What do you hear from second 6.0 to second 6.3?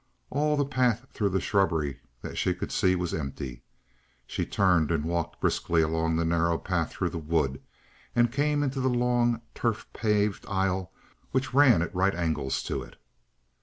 the